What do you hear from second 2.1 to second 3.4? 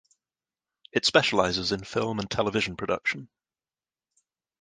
and television production.